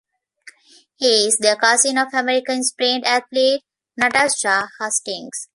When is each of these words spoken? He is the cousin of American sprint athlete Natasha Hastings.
He 0.95 1.27
is 1.27 1.37
the 1.37 1.55
cousin 1.61 1.99
of 1.99 2.11
American 2.15 2.63
sprint 2.63 3.05
athlete 3.05 3.61
Natasha 3.95 4.67
Hastings. 4.79 5.47